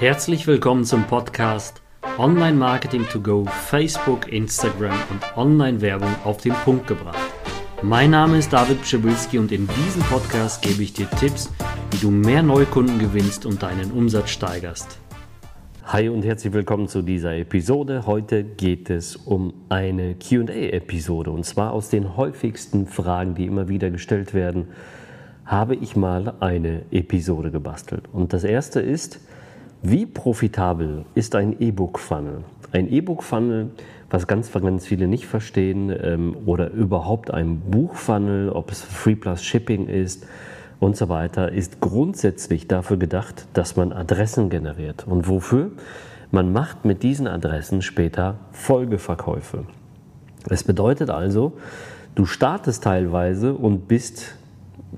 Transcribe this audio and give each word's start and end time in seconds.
Herzlich 0.00 0.46
willkommen 0.46 0.86
zum 0.86 1.04
Podcast 1.04 1.82
Online 2.16 2.56
Marketing 2.56 3.04
to 3.12 3.20
Go, 3.20 3.44
Facebook, 3.44 4.32
Instagram 4.32 4.96
und 5.10 5.36
Online-Werbung 5.36 6.08
auf 6.24 6.38
den 6.38 6.54
Punkt 6.54 6.86
gebracht. 6.86 7.18
Mein 7.82 8.12
Name 8.12 8.38
ist 8.38 8.50
David 8.50 8.80
Pschibilski 8.80 9.38
und 9.38 9.52
in 9.52 9.68
diesem 9.68 10.00
Podcast 10.04 10.62
gebe 10.62 10.82
ich 10.82 10.94
dir 10.94 11.06
Tipps, 11.10 11.52
wie 11.90 11.98
du 11.98 12.10
mehr 12.10 12.42
Neukunden 12.42 12.98
gewinnst 12.98 13.44
und 13.44 13.62
deinen 13.62 13.92
Umsatz 13.92 14.30
steigerst. 14.30 14.98
Hi 15.84 16.08
und 16.08 16.24
herzlich 16.24 16.54
willkommen 16.54 16.88
zu 16.88 17.02
dieser 17.02 17.36
Episode. 17.36 18.06
Heute 18.06 18.42
geht 18.42 18.88
es 18.88 19.16
um 19.16 19.52
eine 19.68 20.14
QA-Episode 20.14 21.30
und 21.30 21.44
zwar 21.44 21.74
aus 21.74 21.90
den 21.90 22.16
häufigsten 22.16 22.86
Fragen, 22.86 23.34
die 23.34 23.44
immer 23.44 23.68
wieder 23.68 23.90
gestellt 23.90 24.32
werden, 24.32 24.68
habe 25.44 25.74
ich 25.74 25.94
mal 25.94 26.36
eine 26.40 26.86
Episode 26.90 27.50
gebastelt. 27.50 28.04
Und 28.10 28.32
das 28.32 28.44
erste 28.44 28.80
ist, 28.80 29.20
wie 29.82 30.04
profitabel 30.04 31.06
ist 31.14 31.34
ein 31.34 31.58
E-Book-Funnel? 31.58 32.44
Ein 32.72 32.92
E-Book-Funnel, 32.92 33.70
was 34.10 34.26
ganz, 34.26 34.52
ganz 34.52 34.86
viele 34.86 35.08
nicht 35.08 35.26
verstehen, 35.26 35.90
ähm, 36.02 36.36
oder 36.44 36.70
überhaupt 36.70 37.30
ein 37.30 37.60
Buch-Funnel, 37.60 38.50
ob 38.50 38.70
es 38.70 38.82
Free 38.82 39.14
Plus 39.14 39.42
Shipping 39.42 39.86
ist 39.86 40.26
und 40.80 40.98
so 40.98 41.08
weiter, 41.08 41.52
ist 41.52 41.80
grundsätzlich 41.80 42.68
dafür 42.68 42.98
gedacht, 42.98 43.46
dass 43.54 43.76
man 43.76 43.92
Adressen 43.92 44.50
generiert. 44.50 45.06
Und 45.06 45.28
wofür? 45.28 45.70
Man 46.30 46.52
macht 46.52 46.84
mit 46.84 47.02
diesen 47.02 47.26
Adressen 47.26 47.80
später 47.80 48.36
Folgeverkäufe. 48.52 49.64
Es 50.50 50.62
bedeutet 50.62 51.08
also, 51.08 51.54
du 52.14 52.26
startest 52.26 52.84
teilweise 52.84 53.54
und 53.54 53.88
bist 53.88 54.34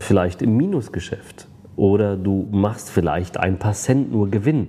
vielleicht 0.00 0.42
im 0.42 0.56
Minusgeschäft 0.56 1.46
oder 1.76 2.16
du 2.16 2.48
machst 2.50 2.90
vielleicht 2.90 3.38
ein 3.38 3.58
paar 3.58 3.72
Cent 3.72 4.12
nur 4.12 4.30
Gewinn. 4.30 4.68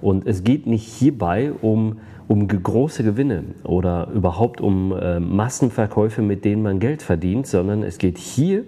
Und 0.00 0.26
es 0.26 0.44
geht 0.44 0.66
nicht 0.66 0.86
hierbei 0.86 1.52
um, 1.60 1.98
um 2.26 2.48
große 2.48 3.04
Gewinne 3.04 3.44
oder 3.64 4.08
überhaupt 4.14 4.60
um 4.60 4.92
äh, 4.92 5.20
Massenverkäufe, 5.20 6.22
mit 6.22 6.44
denen 6.44 6.62
man 6.62 6.78
Geld 6.80 7.02
verdient, 7.02 7.46
sondern 7.46 7.82
es 7.82 7.98
geht 7.98 8.18
hier 8.18 8.64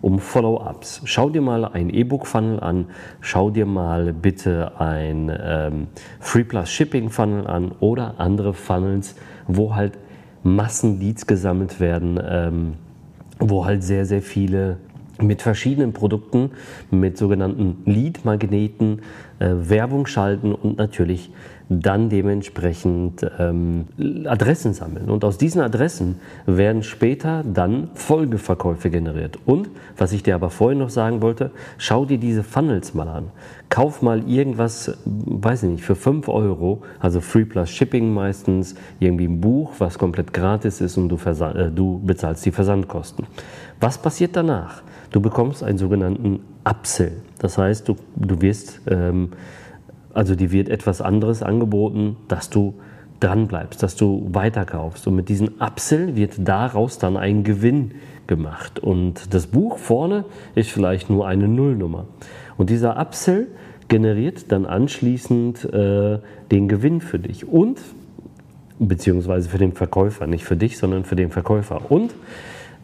um 0.00 0.18
Follow-ups. 0.18 1.02
Schau 1.04 1.30
dir 1.30 1.40
mal 1.40 1.64
ein 1.64 1.88
E-Book-Funnel 1.88 2.60
an, 2.60 2.86
schau 3.20 3.50
dir 3.50 3.66
mal 3.66 4.12
bitte 4.12 4.72
ein 4.80 5.32
ähm, 5.40 5.86
Free 6.18 6.44
Plus 6.44 6.68
Shipping 6.68 7.08
Funnel 7.08 7.46
an 7.46 7.72
oder 7.78 8.18
andere 8.18 8.52
Funnels, 8.52 9.14
wo 9.46 9.74
halt 9.74 9.96
Massenleads 10.42 11.26
gesammelt 11.26 11.78
werden, 11.78 12.20
ähm, 12.22 12.72
wo 13.38 13.64
halt 13.64 13.84
sehr, 13.84 14.04
sehr 14.04 14.22
viele 14.22 14.78
mit 15.22 15.42
verschiedenen 15.42 15.92
Produkten, 15.92 16.50
mit 16.90 17.16
sogenannten 17.16 17.82
Lead-Magneten, 17.84 19.02
äh, 19.38 19.48
Werbung 19.68 20.06
schalten 20.06 20.52
und 20.52 20.78
natürlich 20.78 21.30
dann 21.80 22.08
dementsprechend 22.08 23.26
ähm, 23.38 23.86
Adressen 24.26 24.74
sammeln. 24.74 25.08
Und 25.08 25.24
aus 25.24 25.38
diesen 25.38 25.60
Adressen 25.60 26.16
werden 26.46 26.82
später 26.82 27.44
dann 27.44 27.90
Folgeverkäufe 27.94 28.90
generiert. 28.90 29.38
Und, 29.46 29.68
was 29.96 30.12
ich 30.12 30.22
dir 30.22 30.34
aber 30.34 30.50
vorhin 30.50 30.78
noch 30.78 30.90
sagen 30.90 31.22
wollte, 31.22 31.50
schau 31.78 32.04
dir 32.04 32.18
diese 32.18 32.42
Funnels 32.42 32.94
mal 32.94 33.08
an. 33.08 33.30
Kauf 33.68 34.02
mal 34.02 34.28
irgendwas, 34.28 34.98
weiß 35.04 35.62
ich 35.62 35.70
nicht, 35.70 35.84
für 35.84 35.94
5 35.94 36.28
Euro, 36.28 36.82
also 37.00 37.20
Free 37.20 37.44
Plus 37.44 37.70
Shipping 37.70 38.12
meistens, 38.12 38.74
irgendwie 39.00 39.26
ein 39.26 39.40
Buch, 39.40 39.72
was 39.78 39.98
komplett 39.98 40.32
gratis 40.32 40.80
ist 40.80 40.98
und 40.98 41.08
du, 41.08 41.16
äh, 41.16 41.70
du 41.70 42.00
bezahlst 42.04 42.44
die 42.44 42.52
Versandkosten. 42.52 43.26
Was 43.80 43.98
passiert 43.98 44.36
danach? 44.36 44.82
Du 45.12 45.20
bekommst 45.20 45.62
einen 45.62 45.78
sogenannten 45.78 46.40
Upsell. 46.64 47.12
Das 47.38 47.58
heißt, 47.58 47.88
du, 47.88 47.96
du 48.16 48.40
wirst, 48.40 48.80
ähm, 48.88 49.32
also 50.14 50.34
dir 50.34 50.50
wird 50.50 50.68
etwas 50.68 51.00
anderes 51.00 51.42
angeboten, 51.42 52.16
dass 52.28 52.50
du 52.50 52.74
dran 53.20 53.46
bleibst, 53.46 53.82
dass 53.82 53.94
du 53.94 54.28
weiterkaufst. 54.32 55.06
Und 55.06 55.16
mit 55.16 55.28
diesem 55.28 55.50
Upsell 55.60 56.16
wird 56.16 56.34
daraus 56.38 56.98
dann 56.98 57.16
ein 57.16 57.44
Gewinn 57.44 57.92
gemacht. 58.26 58.80
Und 58.80 59.34
das 59.34 59.46
Buch 59.46 59.78
vorne 59.78 60.24
ist 60.54 60.70
vielleicht 60.70 61.10
nur 61.10 61.26
eine 61.26 61.46
Nullnummer. 61.46 62.06
Und 62.56 62.70
dieser 62.70 62.98
Upsell 62.98 63.48
generiert 63.88 64.50
dann 64.50 64.64
anschließend 64.64 65.72
äh, 65.72 66.18
den 66.50 66.68
Gewinn 66.68 67.00
für 67.00 67.18
dich 67.18 67.46
und 67.46 67.78
beziehungsweise 68.78 69.48
für 69.48 69.58
den 69.58 69.72
Verkäufer, 69.72 70.26
nicht 70.26 70.44
für 70.44 70.56
dich, 70.56 70.78
sondern 70.78 71.04
für 71.04 71.16
den 71.16 71.30
Verkäufer. 71.30 71.90
Und 71.90 72.14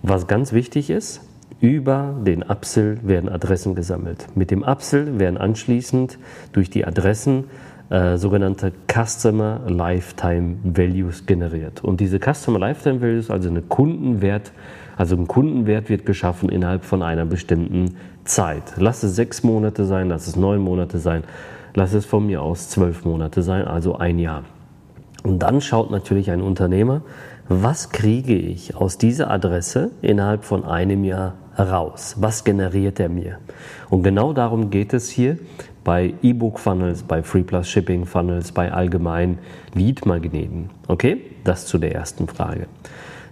was 0.02 0.26
ganz 0.26 0.52
wichtig 0.52 0.91
ist, 0.91 1.27
über 1.60 2.14
den 2.25 2.42
Upsell 2.42 2.98
werden 3.03 3.28
Adressen 3.28 3.75
gesammelt. 3.75 4.26
Mit 4.34 4.50
dem 4.50 4.62
Upsell 4.62 5.19
werden 5.19 5.36
anschließend 5.36 6.19
durch 6.53 6.70
die 6.70 6.84
Adressen 6.84 7.44
äh, 7.91 8.16
sogenannte 8.16 8.72
Customer 8.86 9.62
Lifetime 9.66 10.56
Values 10.62 11.26
generiert. 11.26 11.82
Und 11.82 12.00
diese 12.00 12.19
Customer 12.19 12.58
Lifetime 12.58 13.00
Values, 13.00 13.31
also 13.31 13.48
eine 13.48 13.62
Kundenwert, 13.62 14.53
also 14.97 15.16
ein 15.16 15.26
Kundenwert 15.26 15.88
wird 15.88 16.04
geschaffen 16.04 16.48
innerhalb 16.48 16.84
von 16.84 17.03
einer 17.03 17.25
bestimmten 17.25 17.97
Zeit. 18.25 18.75
Lass 18.76 19.03
es 19.03 19.16
sechs 19.16 19.42
Monate 19.42 19.84
sein, 19.84 20.08
lass 20.10 20.26
es 20.26 20.37
neun 20.37 20.60
Monate 20.60 20.98
sein, 20.98 21.25
lass 21.75 21.94
es 21.94 22.04
von 22.04 22.26
mir 22.26 22.42
aus 22.42 22.69
zwölf 22.69 23.04
Monate 23.04 23.42
sein, 23.42 23.66
also 23.66 23.97
ein 23.97 24.19
Jahr. 24.19 24.44
Und 25.25 25.41
dann 25.41 25.60
schaut 25.60 25.91
natürlich 25.91 26.31
ein 26.31 26.42
Unternehmer, 26.42 27.03
was 27.48 27.88
kriege 27.91 28.34
ich 28.34 28.76
aus 28.76 28.98
dieser 28.98 29.31
Adresse 29.31 29.91
innerhalb 30.03 30.44
von 30.44 30.64
einem 30.64 31.03
Jahr 31.03 31.34
raus? 31.59 32.16
Was 32.19 32.44
generiert 32.44 33.00
er 33.00 33.09
mir? 33.09 33.38
Und 33.88 34.03
genau 34.03 34.34
darum 34.34 34.69
geht 34.69 34.92
es 34.92 35.09
hier 35.09 35.38
bei 35.82 36.12
E-Book-Funnels, 36.22 37.04
bei 37.04 37.22
Free 37.22 37.42
Plus 37.42 37.66
Shipping 37.66 38.04
Funnels, 38.04 38.53
bei 38.53 38.70
allgemeinen 38.70 39.38
Lead-Magneten. 39.72 40.69
Okay, 40.88 41.22
das 41.44 41.64
zu 41.64 41.78
der 41.78 41.94
ersten 41.94 42.28
Frage. 42.28 42.66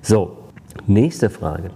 So, 0.00 0.38
nächste 0.86 1.28
Frage. 1.28 1.70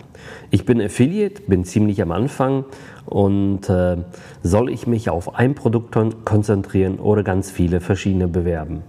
Ich 0.50 0.64
bin 0.64 0.80
Affiliate, 0.80 1.42
bin 1.42 1.64
ziemlich 1.64 2.00
am 2.00 2.10
Anfang 2.10 2.64
und 3.04 3.68
äh, 3.68 3.98
soll 4.42 4.70
ich 4.70 4.86
mich 4.86 5.10
auf 5.10 5.34
ein 5.34 5.54
Produkt 5.54 5.94
konzentrieren 6.24 6.98
oder 7.00 7.22
ganz 7.22 7.50
viele 7.50 7.80
verschiedene 7.80 8.28
bewerben? 8.28 8.82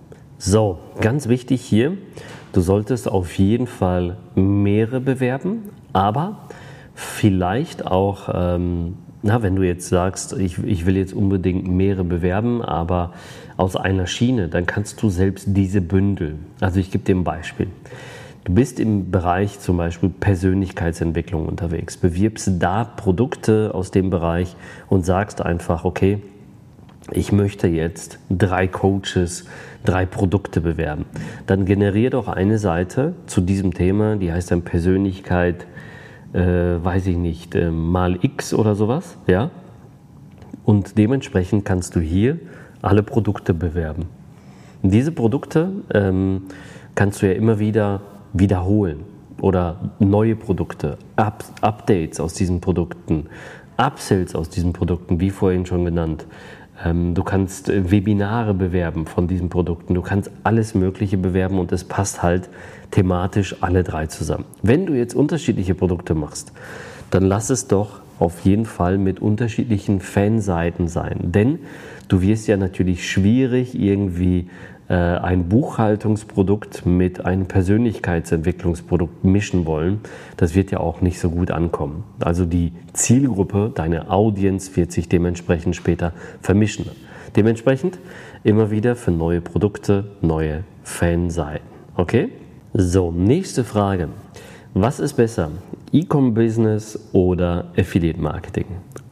So, 0.44 0.79
ganz 1.00 1.28
wichtig 1.28 1.62
hier, 1.62 2.00
du 2.52 2.62
solltest 2.62 3.07
auf 3.07 3.38
jeden 3.38 3.68
Fall 3.68 4.18
mehrere 4.34 5.00
bewerben, 5.00 5.69
aber 5.94 6.47
vielleicht 6.96 7.85
auch, 7.85 8.28
ähm, 8.34 8.97
na, 9.22 9.44
wenn 9.44 9.56
du 9.56 9.62
jetzt 9.62 9.88
sagst, 9.90 10.34
ich, 10.34 10.57
ich 10.63 10.88
will 10.88 10.97
jetzt 10.97 11.13
unbedingt 11.13 11.68
mehrere 11.68 12.03
bewerben, 12.03 12.63
aber 12.63 13.13
aus 13.56 13.75
einer 13.75 14.07
Schiene, 14.07 14.47
dann 14.47 14.66
kannst 14.66 15.03
du 15.03 15.12
selbst 15.12 15.46
diese 15.50 15.79
bündeln. 15.79 16.47
Also 16.59 16.79
ich 16.79 16.90
gebe 16.90 17.03
dir 17.03 17.13
ein 17.13 17.23
Beispiel. 17.23 17.68
Du 18.44 18.56
bist 18.56 18.79
im 18.79 19.12
Bereich 19.12 19.59
zum 19.59 19.78
Beispiel 19.78 20.09
Persönlichkeitsentwicklung 20.09 21.46
unterwegs, 21.46 21.97
bewirbst 21.97 22.53
da 22.58 22.84
Produkte 22.84 23.75
aus 23.75 23.91
dem 23.91 24.09
Bereich 24.09 24.56
und 24.90 25.06
sagst 25.06 25.40
einfach, 25.40 25.85
okay, 25.85 26.19
ich 27.11 27.31
möchte 27.31 27.67
jetzt 27.67 28.19
drei 28.29 28.67
Coaches, 28.67 29.45
drei 29.85 30.05
Produkte 30.05 30.61
bewerben. 30.61 31.05
Dann 31.47 31.66
generiere 31.66 32.11
doch 32.11 32.27
eine 32.27 32.57
Seite 32.57 33.13
zu 33.25 33.41
diesem 33.41 33.73
Thema, 33.73 34.16
die 34.16 34.31
heißt 34.31 34.51
dann 34.51 34.61
Persönlichkeit, 34.63 35.66
äh, 36.33 36.39
weiß 36.39 37.07
ich 37.07 37.17
nicht, 37.17 37.55
äh, 37.55 37.72
mal 37.72 38.19
X 38.22 38.53
oder 38.53 38.75
sowas, 38.75 39.17
ja. 39.27 39.51
Und 40.63 40.97
dementsprechend 40.97 41.66
kannst 41.66 41.95
du 41.95 41.99
hier 41.99 42.39
alle 42.81 43.03
Produkte 43.03 43.53
bewerben. 43.53 44.05
Diese 44.83 45.11
Produkte 45.11 45.72
ähm, 45.93 46.43
kannst 46.95 47.22
du 47.22 47.28
ja 47.28 47.33
immer 47.33 47.59
wieder 47.59 48.01
wiederholen 48.33 49.01
oder 49.41 49.91
neue 49.99 50.35
Produkte, 50.35 50.97
Up 51.16 51.43
Updates 51.61 52.19
aus 52.19 52.33
diesen 52.33 52.61
Produkten, 52.61 53.28
Upsells 53.78 54.35
aus 54.35 54.49
diesen 54.49 54.73
Produkten, 54.73 55.19
wie 55.19 55.29
vorhin 55.29 55.66
schon 55.66 55.85
genannt. 55.85 56.25
Ähm, 56.83 57.13
du 57.13 57.23
kannst 57.23 57.69
äh, 57.69 57.91
Webinare 57.91 58.53
bewerben 58.53 59.05
von 59.05 59.27
diesen 59.27 59.49
Produkten. 59.49 59.93
Du 59.93 60.01
kannst 60.01 60.31
alles 60.43 60.75
Mögliche 60.75 61.17
bewerben 61.17 61.59
und 61.59 61.72
es 61.72 61.83
passt 61.83 62.23
halt 62.23 62.49
thematisch 62.91 63.55
alle 63.61 63.83
drei 63.83 64.07
zusammen. 64.07 64.45
Wenn 64.61 64.85
du 64.85 64.93
jetzt 64.93 65.16
unterschiedliche 65.16 65.75
Produkte 65.75 66.16
machst, 66.16 66.53
dann 67.09 67.23
lass 67.23 67.49
es 67.49 67.67
doch 67.67 68.01
auf 68.19 68.41
jeden 68.41 68.66
Fall 68.66 68.97
mit 68.97 69.22
unterschiedlichen 69.22 69.99
Fanseiten 69.99 70.87
sein. 70.87 71.17
Denn 71.22 71.59
du 72.07 72.22
wirst 72.22 72.47
ja 72.47 72.57
natürlich 72.57 73.09
schwierig 73.09 73.77
irgendwie 73.79 74.47
ein 74.91 75.47
Buchhaltungsprodukt 75.47 76.85
mit 76.85 77.26
einem 77.26 77.46
Persönlichkeitsentwicklungsprodukt 77.46 79.23
mischen 79.23 79.66
wollen, 79.66 80.02
das 80.38 80.53
wird 80.53 80.72
ja 80.72 80.79
auch 80.79 81.02
nicht 81.02 81.20
so 81.20 81.29
gut 81.29 81.52
ankommen. 81.52 82.03
Also 82.20 82.46
die 82.46 82.73
Zielgruppe, 82.93 83.72
deine 83.73 84.09
Audience 84.09 84.76
wird 84.76 84.91
sich 84.91 85.08
dementsprechend 85.08 85.76
später 85.76 86.11
vermischen. 86.41 86.90
Dementsprechend 87.35 87.99
immer 88.43 88.72
wieder 88.72 88.96
für 88.96 89.11
neue 89.11 89.40
Produkte 89.40 90.11
neue 90.22 90.64
Fanseiten. 90.84 91.66
Okay? 91.96 92.29
So, 92.73 93.11
nächste 93.11 93.64
Frage. 93.64 94.09
Was 94.73 94.99
ist 94.99 95.14
besser? 95.14 95.52
E-Com-Business 95.94 97.09
oder 97.14 97.72
Affiliate-Marketing? 97.78 98.66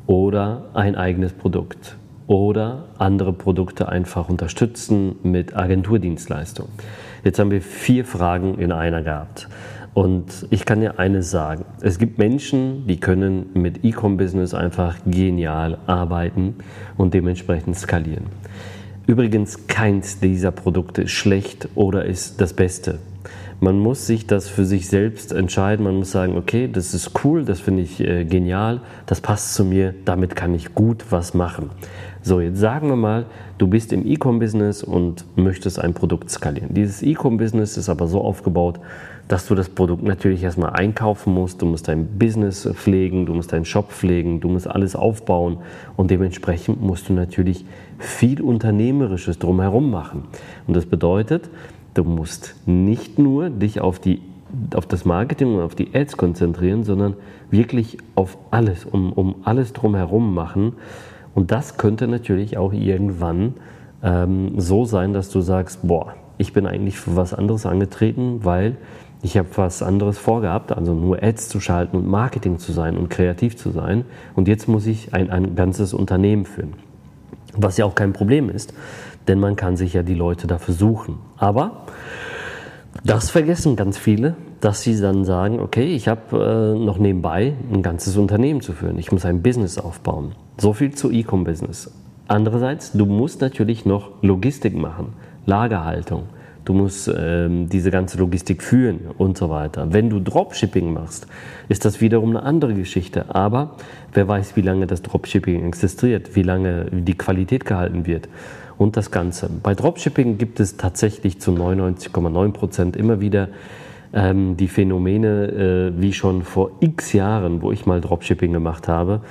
Oder 0.07 0.65
ein 0.73 0.95
eigenes 0.95 1.33
Produkt? 1.33 1.97
Oder 2.29 2.85
andere 2.99 3.33
Produkte 3.33 3.89
einfach 3.89 4.29
unterstützen 4.29 5.15
mit 5.23 5.55
Agenturdienstleistungen. 5.55 6.71
Jetzt 7.23 7.39
haben 7.39 7.49
wir 7.49 7.61
vier 7.61 8.05
Fragen 8.05 8.59
in 8.59 8.71
einer 8.71 9.01
gehabt. 9.01 9.49
Und 9.95 10.45
ich 10.51 10.63
kann 10.63 10.79
dir 10.79 10.99
eines 10.99 11.31
sagen. 11.31 11.65
Es 11.81 11.97
gibt 11.97 12.19
Menschen, 12.19 12.85
die 12.85 12.99
können 12.99 13.49
mit 13.55 13.83
E-Com-Business 13.83 14.53
einfach 14.53 14.97
genial 15.07 15.79
arbeiten 15.87 16.57
und 16.97 17.15
dementsprechend 17.15 17.75
skalieren. 17.75 18.27
Übrigens, 19.07 19.65
keins 19.65 20.19
dieser 20.19 20.51
Produkte 20.51 21.01
ist 21.01 21.11
schlecht 21.11 21.67
oder 21.73 22.05
ist 22.05 22.39
das 22.39 22.53
Beste. 22.53 22.99
Man 23.61 23.77
muss 23.77 24.07
sich 24.07 24.25
das 24.25 24.47
für 24.47 24.63
sich 24.63 24.87
selbst 24.87 25.33
entscheiden. 25.33 25.83
Man 25.83 25.97
muss 25.97 26.11
sagen, 26.11 26.37
okay, 26.37 26.69
das 26.71 26.93
ist 26.93 27.11
cool, 27.23 27.43
das 27.43 27.59
finde 27.59 27.83
ich 27.83 27.99
äh, 27.99 28.23
genial, 28.23 28.81
das 29.05 29.19
passt 29.19 29.53
zu 29.53 29.65
mir, 29.65 29.93
damit 30.05 30.35
kann 30.35 30.53
ich 30.53 30.73
gut 30.73 31.05
was 31.09 31.33
machen. 31.33 31.69
So, 32.21 32.39
jetzt 32.39 32.59
sagen 32.59 32.87
wir 32.89 32.95
mal, 32.95 33.25
du 33.57 33.67
bist 33.67 33.91
im 33.91 34.05
E-Com-Business 34.05 34.83
und 34.83 35.25
möchtest 35.37 35.79
ein 35.79 35.93
Produkt 35.93 36.29
skalieren. 36.29 36.73
Dieses 36.73 37.01
E-Com-Business 37.01 37.75
ist 37.75 37.89
aber 37.89 38.07
so 38.07 38.21
aufgebaut, 38.21 38.79
dass 39.29 39.45
du 39.45 39.55
das 39.55 39.69
Produkt 39.69 40.03
natürlich 40.03 40.43
erstmal 40.43 40.71
einkaufen 40.71 41.33
musst. 41.33 41.61
Du 41.61 41.65
musst 41.65 41.87
dein 41.87 42.17
Business 42.17 42.67
pflegen, 42.73 43.25
du 43.25 43.33
musst 43.33 43.53
deinen 43.53 43.65
Shop 43.65 43.91
pflegen, 43.91 44.39
du 44.39 44.49
musst 44.49 44.67
alles 44.67 44.95
aufbauen 44.95 45.57
und 45.95 46.11
dementsprechend 46.11 46.81
musst 46.81 47.09
du 47.09 47.13
natürlich 47.13 47.65
viel 47.99 48.41
Unternehmerisches 48.41 49.37
drumherum 49.37 49.91
machen. 49.91 50.23
Und 50.65 50.75
das 50.75 50.85
bedeutet, 50.85 51.49
Du 51.99 52.05
musst 52.05 52.55
nicht 52.65 53.19
nur 53.19 53.49
dich 53.49 53.81
auf, 53.81 53.99
die, 53.99 54.21
auf 54.73 54.85
das 54.85 55.03
Marketing 55.03 55.55
und 55.55 55.61
auf 55.61 55.75
die 55.75 55.93
Ads 55.93 56.15
konzentrieren, 56.15 56.85
sondern 56.85 57.15
wirklich 57.51 57.97
auf 58.15 58.37
alles, 58.51 58.85
um, 58.85 59.11
um 59.11 59.35
alles 59.43 59.73
drumherum 59.73 60.33
machen. 60.33 60.77
Und 61.35 61.51
das 61.51 61.75
könnte 61.75 62.07
natürlich 62.07 62.57
auch 62.57 62.71
irgendwann 62.71 63.55
ähm, 64.01 64.53
so 64.61 64.85
sein, 64.85 65.11
dass 65.11 65.29
du 65.29 65.41
sagst, 65.41 65.85
boah, 65.85 66.13
ich 66.37 66.53
bin 66.53 66.67
eigentlich 66.67 66.97
für 66.97 67.17
was 67.17 67.33
anderes 67.33 67.65
angetreten, 67.65 68.45
weil 68.45 68.77
ich 69.21 69.37
habe 69.37 69.49
was 69.55 69.83
anderes 69.83 70.17
vorgehabt, 70.17 70.71
also 70.71 70.93
nur 70.93 71.21
Ads 71.21 71.49
zu 71.49 71.59
schalten 71.59 71.97
und 71.97 72.07
Marketing 72.07 72.59
zu 72.59 72.71
sein 72.71 72.95
und 72.95 73.09
kreativ 73.09 73.57
zu 73.57 73.71
sein. 73.71 74.05
Und 74.37 74.47
jetzt 74.47 74.69
muss 74.69 74.85
ich 74.85 75.13
ein, 75.13 75.29
ein 75.31 75.53
ganzes 75.53 75.93
Unternehmen 75.93 76.45
führen. 76.45 76.75
Was 77.57 77.75
ja 77.75 77.83
auch 77.83 77.95
kein 77.95 78.13
Problem 78.13 78.49
ist, 78.49 78.73
denn 79.29 79.39
man 79.39 79.55
kann 79.55 79.77
sich 79.77 79.93
ja 79.93 80.01
die 80.01 80.15
Leute 80.15 80.47
dafür 80.47 80.73
suchen. 80.73 81.19
Aber 81.37 81.83
das 83.03 83.29
vergessen 83.29 83.75
ganz 83.75 83.97
viele, 83.97 84.35
dass 84.59 84.81
sie 84.81 84.99
dann 84.99 85.23
sagen, 85.23 85.59
okay, 85.59 85.95
ich 85.95 86.07
habe 86.07 86.75
äh, 86.75 86.83
noch 86.83 86.97
nebenbei 86.97 87.53
ein 87.71 87.83
ganzes 87.83 88.17
Unternehmen 88.17 88.61
zu 88.61 88.73
führen. 88.73 88.97
Ich 88.97 89.11
muss 89.11 89.25
ein 89.25 89.41
Business 89.43 89.77
aufbauen. 89.77 90.33
So 90.57 90.73
viel 90.73 90.93
zu 90.95 91.11
E-Com-Business. 91.11 91.91
Andererseits, 92.27 92.91
du 92.91 93.05
musst 93.05 93.39
natürlich 93.39 93.85
noch 93.85 94.11
Logistik 94.21 94.75
machen, 94.75 95.13
Lagerhaltung. 95.45 96.23
Du 96.65 96.73
musst 96.73 97.09
ähm, 97.15 97.69
diese 97.69 97.89
ganze 97.89 98.17
Logistik 98.17 98.61
führen 98.61 98.99
und 99.17 99.37
so 99.37 99.49
weiter. 99.49 99.93
Wenn 99.93 100.09
du 100.09 100.19
Dropshipping 100.19 100.91
machst, 100.91 101.27
ist 101.67 101.85
das 101.85 102.01
wiederum 102.01 102.31
eine 102.31 102.43
andere 102.43 102.73
Geschichte. 102.73 103.33
Aber 103.33 103.75
wer 104.13 104.27
weiß, 104.27 104.55
wie 104.55 104.61
lange 104.61 104.87
das 104.87 105.01
Dropshipping 105.01 105.65
existiert, 105.65 106.35
wie 106.35 106.43
lange 106.43 106.85
die 106.91 107.17
Qualität 107.17 107.65
gehalten 107.65 108.05
wird 108.05 108.27
und 108.79 108.97
das 108.97 109.11
Ganze. 109.11 109.49
Bei 109.61 109.75
Dropshipping 109.75 110.39
gibt 110.39 110.59
es 110.59 110.77
tatsächlich 110.77 111.39
zu 111.39 111.51
99,9 111.51 112.51
Prozent 112.53 112.95
immer 112.95 113.19
wieder 113.19 113.49
ähm, 114.13 114.57
die 114.57 114.69
Phänomene, 114.69 115.91
äh, 115.97 116.01
wie 116.01 116.13
schon 116.13 116.41
vor 116.43 116.71
x 116.79 117.13
Jahren, 117.13 117.61
wo 117.61 117.71
ich 117.71 117.85
mal 117.85 118.01
Dropshipping 118.01 118.53
gemacht 118.53 118.87
habe, 118.87 119.21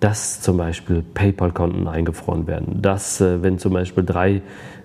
dass 0.00 0.42
zum 0.42 0.58
Beispiel 0.58 1.02
PayPal-Konten 1.14 1.88
eingefroren 1.88 2.46
werden, 2.46 2.82
dass 2.82 3.20
äh, 3.20 3.42
wenn 3.42 3.58
zum 3.58 3.72
Beispiel 3.72 4.04
drei 4.04 4.42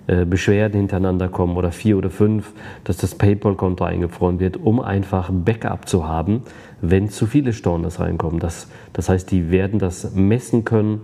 äh, 0.07 0.23
Beschwerden 0.23 0.79
hintereinander 0.79 1.27
kommen 1.27 1.57
oder 1.57 1.73
vier 1.73 1.97
oder 1.97 2.09
fünf, 2.09 2.53
dass 2.85 2.97
das 2.97 3.15
PayPal-Konto 3.15 3.83
eingefroren 3.83 4.39
wird, 4.39 4.55
um 4.55 4.79
einfach 4.79 5.29
Backup 5.29 5.89
zu 5.89 6.07
haben, 6.07 6.43
wenn 6.79 7.09
zu 7.09 7.25
viele 7.25 7.51
Stornos 7.51 7.99
reinkommen. 7.99 8.39
Das, 8.39 8.67
das 8.93 9.09
heißt, 9.09 9.29
die 9.29 9.51
werden 9.51 9.77
das 9.77 10.15
messen 10.15 10.63
können 10.63 11.01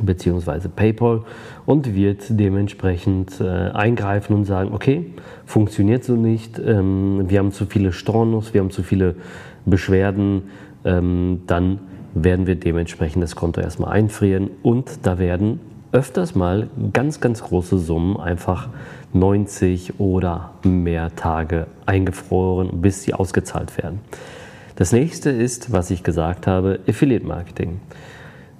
beziehungsweise 0.00 0.68
PayPal 0.68 1.22
und 1.66 1.94
wird 1.94 2.24
dementsprechend 2.28 3.40
äh, 3.40 3.70
eingreifen 3.70 4.34
und 4.34 4.44
sagen, 4.44 4.72
okay, 4.72 5.06
funktioniert 5.46 6.04
so 6.04 6.14
nicht, 6.14 6.58
ähm, 6.58 7.24
wir 7.28 7.38
haben 7.38 7.52
zu 7.52 7.66
viele 7.66 7.92
Stornos, 7.92 8.54
wir 8.54 8.60
haben 8.60 8.70
zu 8.70 8.82
viele 8.82 9.16
Beschwerden, 9.66 10.42
ähm, 10.84 11.42
dann 11.46 11.80
werden 12.14 12.46
wir 12.46 12.56
dementsprechend 12.56 13.22
das 13.22 13.36
Konto 13.36 13.60
erstmal 13.60 13.92
einfrieren 13.92 14.50
und 14.62 15.06
da 15.06 15.18
werden 15.18 15.60
öfters 15.92 16.34
mal 16.34 16.68
ganz, 16.92 17.20
ganz 17.20 17.42
große 17.42 17.78
Summen 17.78 18.16
einfach 18.16 18.68
90 19.12 19.98
oder 19.98 20.52
mehr 20.62 21.14
Tage 21.16 21.66
eingefroren, 21.86 22.80
bis 22.80 23.02
sie 23.02 23.14
ausgezahlt 23.14 23.76
werden. 23.76 24.00
Das 24.76 24.92
nächste 24.92 25.30
ist, 25.30 25.72
was 25.72 25.90
ich 25.90 26.02
gesagt 26.02 26.46
habe, 26.46 26.80
Affiliate 26.88 27.26
Marketing. 27.26 27.80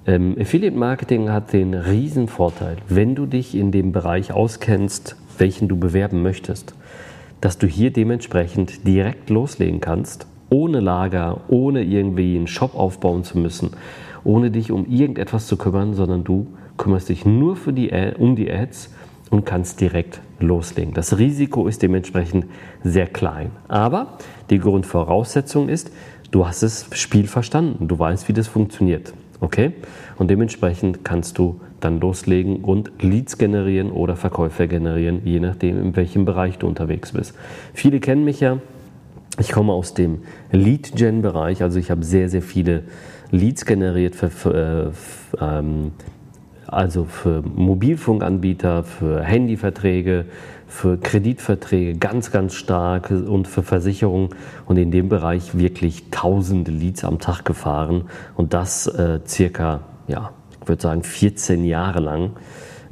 Ähm, 0.07 0.35
Affiliate 0.39 0.75
Marketing 0.75 1.29
hat 1.29 1.53
den 1.53 1.75
riesen 1.75 2.27
Vorteil, 2.27 2.77
wenn 2.87 3.13
du 3.13 3.27
dich 3.27 3.53
in 3.53 3.71
dem 3.71 3.91
Bereich 3.91 4.33
auskennst, 4.33 5.15
welchen 5.37 5.67
du 5.67 5.77
bewerben 5.77 6.23
möchtest, 6.23 6.73
dass 7.39 7.59
du 7.59 7.67
hier 7.67 7.93
dementsprechend 7.93 8.87
direkt 8.87 9.29
loslegen 9.29 9.79
kannst, 9.79 10.25
ohne 10.49 10.79
Lager, 10.79 11.41
ohne 11.49 11.83
irgendwie 11.83 12.35
einen 12.35 12.47
Shop 12.47 12.73
aufbauen 12.73 13.23
zu 13.23 13.37
müssen, 13.37 13.71
ohne 14.23 14.49
dich 14.49 14.71
um 14.71 14.87
irgendetwas 14.87 15.45
zu 15.45 15.55
kümmern, 15.55 15.93
sondern 15.93 16.23
du 16.23 16.47
kümmerst 16.77 17.09
dich 17.09 17.25
nur 17.25 17.55
für 17.55 17.71
die, 17.71 17.91
um 18.17 18.35
die 18.35 18.51
Ads 18.51 18.91
und 19.29 19.45
kannst 19.45 19.81
direkt 19.81 20.19
loslegen. 20.39 20.95
Das 20.95 21.19
Risiko 21.19 21.67
ist 21.67 21.83
dementsprechend 21.83 22.47
sehr 22.83 23.05
klein. 23.05 23.51
Aber 23.67 24.17
die 24.49 24.57
Grundvoraussetzung 24.57 25.69
ist, 25.69 25.91
du 26.31 26.47
hast 26.47 26.63
das 26.63 26.87
Spiel 26.93 27.27
verstanden, 27.27 27.87
du 27.87 27.99
weißt, 27.99 28.27
wie 28.27 28.33
das 28.33 28.47
funktioniert. 28.47 29.13
Okay? 29.41 29.73
Und 30.17 30.29
dementsprechend 30.29 31.03
kannst 31.03 31.37
du 31.37 31.59
dann 31.79 31.99
loslegen 31.99 32.57
und 32.57 32.91
Leads 33.01 33.37
generieren 33.37 33.91
oder 33.91 34.15
Verkäufer 34.15 34.67
generieren, 34.67 35.21
je 35.25 35.39
nachdem, 35.39 35.81
in 35.81 35.95
welchem 35.95 36.25
Bereich 36.25 36.59
du 36.59 36.67
unterwegs 36.67 37.11
bist. 37.11 37.35
Viele 37.73 37.99
kennen 37.99 38.23
mich 38.23 38.39
ja. 38.39 38.59
Ich 39.39 39.51
komme 39.51 39.73
aus 39.73 39.93
dem 39.93 40.19
Lead-Gen-Bereich, 40.51 41.63
also 41.63 41.79
ich 41.79 41.89
habe 41.89 42.05
sehr, 42.05 42.29
sehr 42.29 42.41
viele 42.41 42.83
Leads 43.31 43.65
generiert 43.65 44.15
für, 44.15 44.29
für, 44.29 44.91
für 44.93 45.37
ähm, 45.41 45.91
also 46.67 47.03
für 47.03 47.41
Mobilfunkanbieter, 47.41 48.83
für 48.83 49.21
Handyverträge, 49.21 50.25
für 50.71 50.97
Kreditverträge 50.97 51.99
ganz, 51.99 52.31
ganz 52.31 52.53
stark 52.53 53.11
und 53.11 53.45
für 53.45 53.61
Versicherungen 53.61 54.29
und 54.65 54.77
in 54.77 54.89
dem 54.89 55.09
Bereich 55.09 55.57
wirklich 55.57 56.09
tausende 56.11 56.71
Leads 56.71 57.03
am 57.03 57.19
Tag 57.19 57.43
gefahren. 57.43 58.05
Und 58.37 58.53
das 58.53 58.87
äh, 58.87 59.19
circa, 59.27 59.81
ja, 60.07 60.31
ich 60.61 60.67
würde 60.69 60.81
sagen 60.81 61.03
14 61.03 61.65
Jahre 61.65 61.99
lang, 61.99 62.31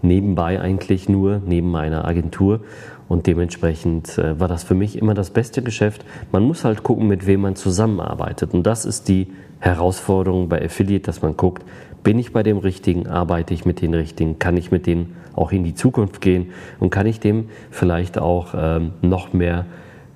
nebenbei 0.01 0.59
eigentlich 0.59 1.07
nur, 1.07 1.41
neben 1.45 1.71
meiner 1.71 2.05
Agentur. 2.05 2.59
Und 3.07 3.27
dementsprechend 3.27 4.17
äh, 4.17 4.37
war 4.37 4.49
das 4.49 4.63
für 4.63 4.75
mich 4.75 4.97
immer 4.97 5.13
das 5.13 5.29
beste 5.29 5.63
Geschäft. 5.63 6.03
Man 6.33 6.43
muss 6.43 6.65
halt 6.65 6.83
gucken, 6.83 7.07
mit 7.07 7.25
wem 7.27 7.41
man 7.41 7.55
zusammenarbeitet. 7.55 8.53
Und 8.53 8.63
das 8.63 8.83
ist 8.83 9.07
die 9.07 9.29
Herausforderung 9.59 10.49
bei 10.49 10.63
Affiliate, 10.63 11.05
dass 11.05 11.21
man 11.21 11.37
guckt, 11.37 11.63
bin 12.03 12.19
ich 12.19 12.33
bei 12.33 12.43
dem 12.43 12.57
Richtigen? 12.57 13.07
Arbeite 13.07 13.53
ich 13.53 13.65
mit 13.65 13.81
den 13.81 13.93
Richtigen? 13.93 14.39
Kann 14.39 14.57
ich 14.57 14.71
mit 14.71 14.87
denen 14.87 15.15
auch 15.35 15.51
in 15.51 15.63
die 15.63 15.75
Zukunft 15.75 16.21
gehen? 16.21 16.51
Und 16.79 16.89
kann 16.89 17.05
ich 17.05 17.19
dem 17.19 17.49
vielleicht 17.71 18.17
auch 18.17 18.53
ähm, 18.55 18.91
noch 19.01 19.33
mehr 19.33 19.65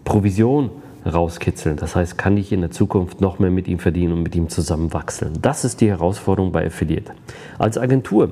Provision 0.04 0.70
rauskitzeln? 1.06 1.78
Das 1.78 1.96
heißt, 1.96 2.18
kann 2.18 2.38
ich 2.38 2.52
in 2.52 2.62
der 2.62 2.72
Zukunft 2.72 3.22
noch 3.22 3.40
mehr 3.40 3.52
mit 3.52 3.68
ihm 3.68 3.80
verdienen 3.80 4.14
und 4.14 4.24
mit 4.24 4.36
ihm 4.36 4.50
zusammen 4.50 4.94
wachseln? 4.94 5.34
Das 5.42 5.66
ist 5.66 5.82
die 5.82 5.90
Herausforderung 5.90 6.52
bei 6.52 6.66
Affiliate. 6.66 7.12
Als 7.58 7.78
Agentur, 7.78 8.32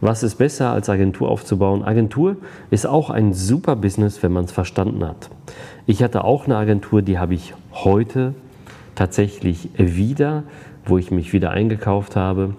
was 0.00 0.22
ist 0.22 0.36
besser 0.36 0.72
als 0.72 0.88
Agentur 0.88 1.28
aufzubauen? 1.28 1.82
Agentur 1.82 2.36
ist 2.70 2.86
auch 2.86 3.10
ein 3.10 3.32
super 3.32 3.76
Business, 3.76 4.22
wenn 4.22 4.32
man 4.32 4.44
es 4.44 4.52
verstanden 4.52 5.04
hat. 5.04 5.30
Ich 5.86 6.02
hatte 6.02 6.24
auch 6.24 6.44
eine 6.44 6.56
Agentur, 6.56 7.02
die 7.02 7.18
habe 7.18 7.34
ich 7.34 7.54
heute 7.72 8.34
tatsächlich 8.94 9.70
wieder, 9.76 10.44
wo 10.84 10.98
ich 10.98 11.10
mich 11.10 11.32
wieder 11.32 11.50
eingekauft 11.50 12.16
habe 12.16 12.54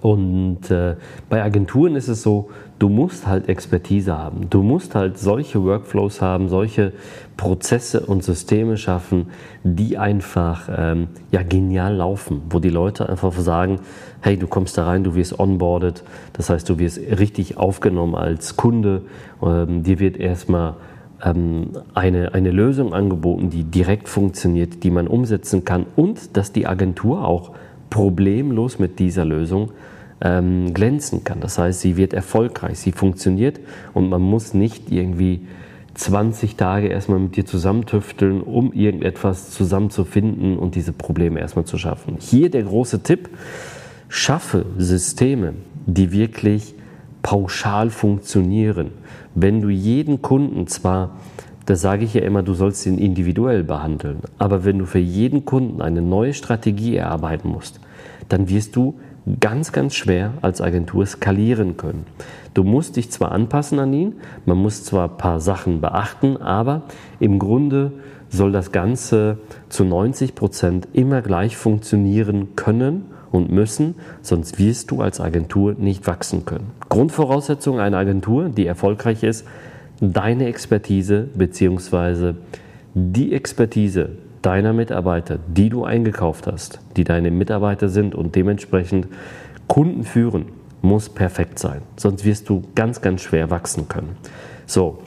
und 0.00 0.70
äh, 0.70 0.96
bei 1.28 1.42
Agenturen 1.42 1.96
ist 1.96 2.08
es 2.08 2.22
so, 2.22 2.50
du 2.78 2.88
musst 2.88 3.26
halt 3.26 3.48
Expertise 3.48 4.16
haben. 4.16 4.48
Du 4.48 4.62
musst 4.62 4.94
halt 4.94 5.18
solche 5.18 5.62
Workflows 5.62 6.22
haben, 6.22 6.48
solche 6.48 6.92
Prozesse 7.36 8.00
und 8.00 8.24
Systeme 8.24 8.76
schaffen, 8.76 9.26
die 9.62 9.98
einfach 9.98 10.68
ähm, 10.74 11.08
ja, 11.30 11.42
genial 11.42 11.96
laufen, 11.96 12.42
wo 12.48 12.58
die 12.58 12.70
Leute 12.70 13.08
einfach 13.08 13.32
sagen, 13.32 13.80
hey, 14.20 14.36
du 14.36 14.46
kommst 14.46 14.78
da 14.78 14.86
rein, 14.86 15.04
du 15.04 15.14
wirst 15.14 15.38
onboarded, 15.38 16.02
das 16.32 16.50
heißt, 16.50 16.68
du 16.68 16.78
wirst 16.78 16.98
richtig 16.98 17.56
aufgenommen 17.58 18.14
als 18.14 18.56
Kunde, 18.56 19.02
ähm, 19.42 19.82
dir 19.82 19.98
wird 19.98 20.16
erstmal 20.16 20.74
ähm, 21.22 21.70
eine, 21.94 22.32
eine 22.34 22.50
Lösung 22.50 22.94
angeboten, 22.94 23.50
die 23.50 23.64
direkt 23.64 24.08
funktioniert, 24.08 24.82
die 24.84 24.90
man 24.90 25.06
umsetzen 25.06 25.64
kann 25.64 25.86
und 25.96 26.36
dass 26.36 26.52
die 26.52 26.66
Agentur 26.66 27.26
auch 27.26 27.52
problemlos 27.90 28.78
mit 28.78 28.98
dieser 28.98 29.24
Lösung 29.24 29.72
ähm, 30.20 30.72
glänzen 30.72 31.24
kann. 31.24 31.40
Das 31.40 31.58
heißt, 31.58 31.80
sie 31.80 31.96
wird 31.96 32.12
erfolgreich, 32.12 32.78
sie 32.78 32.92
funktioniert 32.92 33.60
und 33.94 34.08
man 34.08 34.22
muss 34.22 34.54
nicht 34.54 34.90
irgendwie 34.90 35.46
20 35.94 36.56
Tage 36.56 36.88
erstmal 36.88 37.18
mit 37.18 37.36
dir 37.36 37.44
zusammentüfteln, 37.44 38.40
um 38.42 38.72
irgendetwas 38.72 39.50
zusammenzufinden 39.50 40.56
und 40.56 40.74
diese 40.74 40.92
Probleme 40.92 41.40
erstmal 41.40 41.64
zu 41.64 41.78
schaffen. 41.78 42.16
Hier 42.18 42.50
der 42.50 42.62
große 42.62 43.02
Tipp, 43.02 43.28
schaffe 44.08 44.66
Systeme, 44.78 45.54
die 45.86 46.12
wirklich 46.12 46.74
pauschal 47.22 47.90
funktionieren. 47.90 48.92
Wenn 49.34 49.60
du 49.60 49.68
jeden 49.68 50.22
Kunden 50.22 50.66
zwar, 50.66 51.16
das 51.70 51.82
sage 51.82 52.04
ich 52.04 52.14
ja 52.14 52.22
immer, 52.22 52.42
du 52.42 52.52
sollst 52.52 52.84
ihn 52.84 52.98
individuell 52.98 53.62
behandeln, 53.62 54.18
aber 54.38 54.64
wenn 54.64 54.80
du 54.80 54.86
für 54.86 54.98
jeden 54.98 55.44
Kunden 55.44 55.80
eine 55.80 56.02
neue 56.02 56.34
Strategie 56.34 56.96
erarbeiten 56.96 57.48
musst, 57.48 57.78
dann 58.28 58.48
wirst 58.48 58.74
du 58.74 58.98
ganz, 59.38 59.70
ganz 59.70 59.94
schwer 59.94 60.32
als 60.42 60.60
Agentur 60.60 61.06
skalieren 61.06 61.76
können. 61.76 62.06
Du 62.54 62.64
musst 62.64 62.96
dich 62.96 63.12
zwar 63.12 63.30
anpassen 63.30 63.78
an 63.78 63.92
ihn, 63.92 64.14
man 64.46 64.58
muss 64.58 64.82
zwar 64.82 65.10
ein 65.10 65.16
paar 65.16 65.38
Sachen 65.38 65.80
beachten, 65.80 66.38
aber 66.38 66.82
im 67.20 67.38
Grunde 67.38 67.92
soll 68.28 68.50
das 68.50 68.72
Ganze 68.72 69.38
zu 69.68 69.84
90 69.84 70.34
Prozent 70.34 70.88
immer 70.92 71.22
gleich 71.22 71.56
funktionieren 71.56 72.56
können 72.56 73.06
und 73.30 73.52
müssen, 73.52 73.94
sonst 74.22 74.58
wirst 74.58 74.90
du 74.90 75.02
als 75.02 75.20
Agentur 75.20 75.74
nicht 75.78 76.08
wachsen 76.08 76.44
können. 76.44 76.72
Grundvoraussetzung 76.88 77.78
einer 77.78 77.98
Agentur, 77.98 78.48
die 78.48 78.66
erfolgreich 78.66 79.22
ist, 79.22 79.46
deine 80.00 80.46
Expertise 80.46 81.28
bzw. 81.34 82.34
die 82.94 83.32
Expertise 83.32 84.10
deiner 84.42 84.72
Mitarbeiter, 84.72 85.38
die 85.46 85.68
du 85.68 85.84
eingekauft 85.84 86.46
hast, 86.46 86.80
die 86.96 87.04
deine 87.04 87.30
Mitarbeiter 87.30 87.88
sind 87.88 88.14
und 88.14 88.34
dementsprechend 88.34 89.06
Kunden 89.66 90.04
führen, 90.04 90.46
muss 90.82 91.10
perfekt 91.10 91.58
sein. 91.58 91.82
Sonst 91.96 92.24
wirst 92.24 92.48
du 92.48 92.62
ganz, 92.74 93.02
ganz 93.02 93.20
schwer 93.20 93.50
wachsen 93.50 93.88
können. 93.88 94.16
So, 94.66 94.98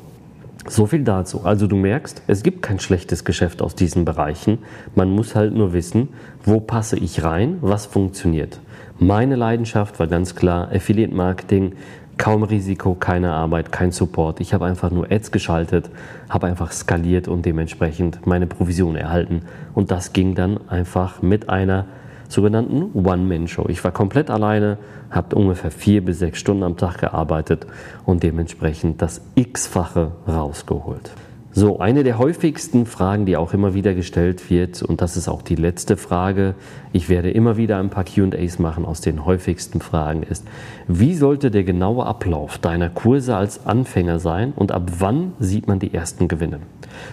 so 0.67 0.85
viel 0.85 1.03
dazu. 1.03 1.41
Also 1.43 1.65
du 1.67 1.75
merkst, 1.75 2.21
es 2.27 2.43
gibt 2.43 2.61
kein 2.61 2.79
schlechtes 2.79 3.25
Geschäft 3.25 3.61
aus 3.61 3.75
diesen 3.75 4.05
Bereichen. 4.05 4.59
Man 4.95 5.09
muss 5.09 5.35
halt 5.35 5.53
nur 5.53 5.73
wissen, 5.73 6.09
wo 6.43 6.59
passe 6.59 6.97
ich 6.97 7.23
rein, 7.23 7.57
was 7.61 7.87
funktioniert. 7.87 8.59
Meine 8.99 9.35
Leidenschaft 9.35 9.99
war 9.99 10.07
ganz 10.07 10.35
klar 10.35 10.71
Affiliate 10.71 11.13
Marketing, 11.13 11.73
kaum 12.17 12.43
Risiko, 12.43 12.95
keine 12.95 13.31
Arbeit, 13.31 13.71
kein 13.71 13.91
Support. 13.91 14.39
Ich 14.39 14.53
habe 14.53 14.65
einfach 14.65 14.91
nur 14.91 15.11
Ads 15.11 15.31
geschaltet, 15.31 15.89
habe 16.29 16.47
einfach 16.47 16.71
skaliert 16.71 17.27
und 17.27 17.45
dementsprechend 17.45 18.25
meine 18.25 18.47
Provision 18.47 18.95
erhalten. 18.95 19.43
Und 19.73 19.91
das 19.91 20.13
ging 20.13 20.35
dann 20.35 20.59
einfach 20.69 21.21
mit 21.21 21.49
einer 21.49 21.85
sogenannten 22.29 22.91
One-Man-Show. 22.93 23.67
Ich 23.69 23.83
war 23.83 23.91
komplett 23.91 24.29
alleine, 24.29 24.77
habe 25.11 25.35
ungefähr 25.35 25.71
vier 25.71 26.03
bis 26.03 26.19
sechs 26.19 26.39
Stunden 26.39 26.63
am 26.63 26.77
Tag 26.77 26.99
gearbeitet 26.99 27.67
und 28.05 28.23
dementsprechend 28.23 29.01
das 29.01 29.21
X-fache 29.35 30.11
rausgeholt. 30.27 31.11
So, 31.55 31.77
eine 31.77 32.03
der 32.03 32.17
häufigsten 32.17 32.87
Fragen, 32.87 33.27
die 33.27 33.37
auch 33.37 33.53
immer 33.53 33.75
wieder 33.75 33.93
gestellt 33.93 34.49
wird, 34.49 34.81
und 34.81 35.01
das 35.01 35.15
ist 35.17 35.27
auch 35.27 35.43
die 35.43 35.53
letzte 35.53 35.97
Frage, 35.97 36.55
ich 36.93 37.09
werde 37.09 37.29
immer 37.29 37.57
wieder 37.57 37.77
ein 37.77 37.91
paar 37.91 38.05
QAs 38.05 38.57
machen 38.57 38.85
aus 38.85 39.01
den 39.01 39.23
häufigsten 39.23 39.79
Fragen, 39.79 40.23
ist, 40.23 40.47
wie 40.87 41.13
sollte 41.13 41.51
der 41.51 41.63
genaue 41.63 42.07
Ablauf 42.07 42.57
deiner 42.57 42.89
Kurse 42.89 43.35
als 43.35 43.67
Anfänger 43.67 44.17
sein 44.17 44.53
und 44.55 44.71
ab 44.71 44.93
wann 44.97 45.33
sieht 45.39 45.67
man 45.67 45.77
die 45.77 45.93
ersten 45.93 46.27
Gewinne? 46.27 46.59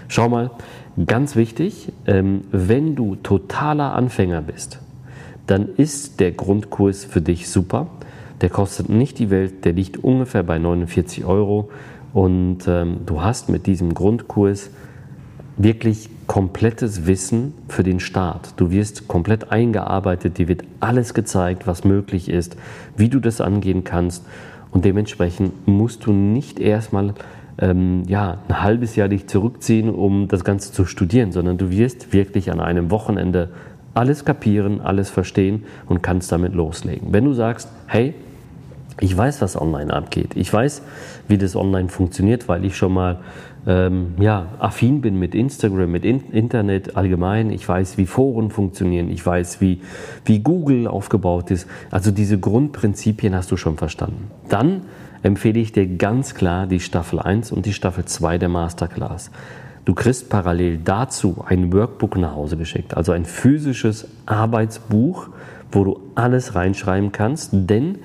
Schau 0.09 0.30
mal, 0.30 0.50
ganz 1.06 1.37
wichtig, 1.37 1.92
ähm, 2.06 2.40
wenn 2.50 2.97
du 2.97 3.16
totaler 3.16 3.92
Anfänger 3.92 4.40
bist, 4.40 4.78
dann 5.49 5.68
ist 5.76 6.18
der 6.18 6.32
Grundkurs 6.32 7.04
für 7.04 7.20
dich 7.20 7.50
super. 7.50 7.88
Der 8.40 8.49
kostet 8.49 8.88
nicht 8.88 9.18
die 9.18 9.28
Welt, 9.28 9.66
der 9.66 9.75
liegt 9.75 10.02
ungefähr 10.02 10.42
bei 10.44 10.59
49 10.59 11.26
Euro 11.26 11.68
und 12.12 12.67
ähm, 12.67 13.00
du 13.07 13.23
hast 13.23 13.49
mit 13.49 13.67
diesem 13.67 13.95
Grundkurs 13.95 14.71
wirklich 15.57 16.09
komplettes 16.26 17.07
Wissen 17.07 17.55
für 17.69 17.83
den 17.83 18.00
Start. 18.00 18.55
Du 18.57 18.71
wirst 18.71 19.09
komplett 19.09 19.50
eingearbeitet, 19.52 20.38
dir 20.38 20.49
wird 20.49 20.64
alles 20.81 21.12
gezeigt, 21.12 21.67
was 21.67 21.85
möglich 21.85 22.29
ist, 22.29 22.57
wie 22.97 23.09
du 23.09 23.21
das 23.21 23.40
angehen 23.40 23.85
kannst. 23.85 24.25
Und 24.71 24.85
dementsprechend 24.85 25.67
musst 25.67 26.07
du 26.07 26.12
nicht 26.12 26.61
erstmal 26.61 27.14
ähm, 27.59 28.05
ja, 28.07 28.38
ein 28.49 28.62
halbes 28.62 28.97
Jahr 28.97 29.09
dich 29.09 29.26
zurückziehen, 29.26 29.90
um 29.90 30.29
das 30.29 30.45
Ganze 30.45 30.73
zu 30.73 30.85
studieren, 30.85 31.33
sondern 31.33 31.59
du 31.59 31.71
wirst 31.71 32.12
wirklich 32.12 32.50
an 32.50 32.61
einem 32.61 32.90
Wochenende 32.90 33.50
alles 33.95 34.25
kapieren, 34.25 34.81
alles 34.81 35.11
verstehen 35.11 35.64
und 35.88 36.02
kannst 36.02 36.31
damit 36.33 36.55
loslegen. 36.55 37.12
Wenn 37.12 37.25
du 37.25 37.33
sagst, 37.33 37.69
hey, 37.87 38.14
ich 39.00 39.16
weiß, 39.16 39.40
was 39.40 39.61
online 39.61 39.92
abgeht. 39.92 40.37
Ich 40.37 40.52
weiß, 40.52 40.83
wie 41.28 41.38
das 41.38 41.57
online 41.57 41.88
funktioniert, 41.88 42.49
weil 42.49 42.64
ich 42.64 42.76
schon 42.76 42.92
mal 42.92 43.21
ähm, 43.66 44.14
ja, 44.19 44.47
affin 44.59 45.00
bin 45.00 45.19
mit 45.19 45.35
Instagram, 45.35 45.90
mit 45.90 46.04
In 46.04 46.21
Internet 46.33 46.97
allgemein. 46.97 47.50
Ich 47.50 47.69
weiß, 47.69 47.99
wie 47.99 48.07
Foren 48.07 48.50
funktionieren. 48.50 49.11
Ich 49.11 49.25
weiß, 49.25 49.61
wie, 49.61 49.80
wie 50.25 50.40
Google 50.40 50.87
aufgebaut 50.87 51.50
ist. 51.50 51.69
Also 51.90 52.11
diese 52.11 52.38
Grundprinzipien 52.38 53.35
hast 53.35 53.50
du 53.50 53.57
schon 53.57 53.76
verstanden. 53.76 54.30
Dann 54.49 54.83
empfehle 55.23 55.61
ich 55.61 55.73
dir 55.73 55.87
ganz 55.87 56.35
klar 56.35 56.66
die 56.66 56.80
Staffel 56.80 57.19
1 57.19 57.52
und 57.52 57.66
die 57.66 57.73
Staffel 57.73 58.04
2 58.04 58.38
der 58.38 58.49
Masterclass. 58.49 59.30
Du 59.85 59.95
kriegst 59.95 60.28
parallel 60.28 60.78
dazu 60.78 61.45
ein 61.47 61.73
Workbook 61.73 62.16
nach 62.16 62.35
Hause 62.35 62.57
geschickt, 62.57 62.97
also 62.97 63.12
ein 63.12 63.25
physisches 63.25 64.09
Arbeitsbuch, 64.26 65.28
wo 65.73 65.85
du 65.85 66.00
alles 66.14 66.54
reinschreiben 66.54 67.12
kannst, 67.12 67.50
denn 67.52 67.99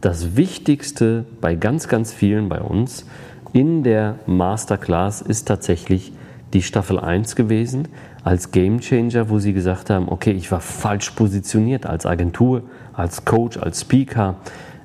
das 0.00 0.36
Wichtigste 0.36 1.24
bei 1.40 1.54
ganz, 1.54 1.88
ganz 1.88 2.12
vielen 2.12 2.48
bei 2.48 2.60
uns 2.60 3.04
in 3.52 3.82
der 3.82 4.16
Masterclass 4.26 5.22
ist 5.22 5.48
tatsächlich 5.48 6.12
die 6.52 6.62
Staffel 6.62 6.98
1 6.98 7.36
gewesen, 7.36 7.88
als 8.22 8.52
Game 8.52 8.80
Changer, 8.80 9.28
wo 9.28 9.38
sie 9.38 9.52
gesagt 9.52 9.90
haben, 9.90 10.08
okay, 10.08 10.32
ich 10.32 10.50
war 10.52 10.60
falsch 10.60 11.10
positioniert 11.10 11.86
als 11.86 12.06
Agentur, 12.06 12.62
als 12.92 13.24
Coach, 13.24 13.56
als 13.56 13.80
Speaker, 13.80 14.36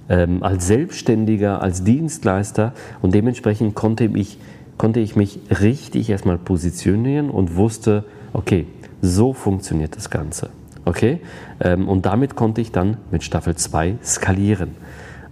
ähm, 0.09 0.43
als 0.43 0.67
Selbstständiger, 0.67 1.61
als 1.61 1.83
Dienstleister 1.83 2.73
und 3.01 3.13
dementsprechend 3.13 3.75
konnte 3.75 4.05
ich, 4.05 4.37
konnte 4.77 4.99
ich 4.99 5.15
mich 5.15 5.39
richtig 5.61 6.09
erstmal 6.09 6.37
positionieren 6.37 7.29
und 7.29 7.55
wusste, 7.55 8.05
okay, 8.33 8.67
so 9.01 9.33
funktioniert 9.33 9.95
das 9.95 10.09
Ganze. 10.09 10.49
Okay? 10.85 11.19
Ähm, 11.59 11.87
und 11.87 12.05
damit 12.05 12.35
konnte 12.35 12.61
ich 12.61 12.71
dann 12.71 12.97
mit 13.11 13.23
Staffel 13.23 13.55
2 13.55 13.95
skalieren. 14.03 14.71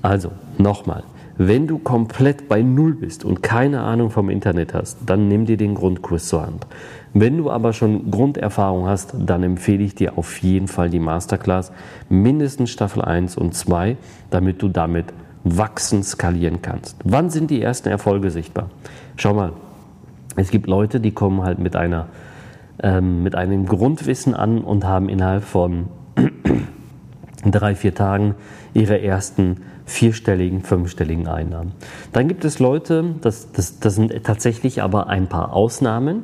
Also, 0.04 0.32
nochmal, 0.60 1.04
wenn 1.38 1.66
du 1.66 1.80
komplett 1.80 2.48
bei 2.48 2.62
Null 2.62 2.94
bist 2.94 3.26
und 3.26 3.42
keine 3.42 3.82
Ahnung 3.82 4.12
vom 4.12 4.30
Internet 4.30 4.76
hast, 4.76 5.00
dann 5.08 5.28
nimm 5.28 5.48
dir 5.48 5.58
den 5.58 5.74
Grundkurs 5.74 6.28
zur 6.28 6.46
Hand. 6.46 6.68
Wenn 7.14 7.38
du 7.38 7.50
aber 7.50 7.74
schon 7.74 8.12
Grunderfahrung 8.12 8.86
hast, 8.86 9.16
dann 9.18 9.42
empfehle 9.42 9.84
ich 9.84 9.96
dir 9.96 10.18
auf 10.18 10.38
jeden 10.44 10.68
Fall 10.68 10.92
die 10.92 11.00
Masterclass, 11.00 11.72
mindestens 12.10 12.70
Staffel 12.70 13.02
1 13.02 13.38
und 13.38 13.56
2, 13.56 13.98
damit 14.30 14.62
du 14.62 14.68
damit 14.68 15.06
wachsen, 15.44 16.04
skalieren 16.04 16.62
kannst. 16.62 16.98
Wann 17.04 17.32
sind 17.32 17.50
die 17.50 17.62
ersten 17.62 17.90
Erfolge 17.90 18.30
sichtbar? 18.30 18.70
Schau 19.16 19.34
mal, 19.34 19.54
es 20.36 20.52
gibt 20.52 20.68
Leute, 20.68 21.00
die 21.00 21.12
kommen 21.12 21.42
halt 21.42 21.58
mit 21.58 21.76
einer 21.76 22.08
ähm, 22.82 23.24
mit 23.24 23.36
einem 23.36 23.66
Grundwissen 23.66 24.34
an 24.34 24.60
und 24.60 24.86
haben 24.86 25.10
innerhalb 25.10 25.44
von 25.44 25.88
drei, 27.46 27.76
vier 27.76 27.94
Tagen 27.94 28.36
ihre 28.74 29.02
ersten 29.02 29.58
vierstelligen, 29.86 30.62
fünfstelligen 30.62 31.28
Einnahmen. 31.28 31.74
Dann 32.12 32.28
gibt 32.28 32.46
es 32.46 32.60
Leute, 32.60 33.16
das, 33.22 33.52
das, 33.52 33.80
das 33.80 33.96
sind 33.96 34.14
tatsächlich 34.24 34.82
aber 34.82 35.08
ein 35.08 35.28
paar 35.28 35.54
Ausnahmen, 35.54 36.24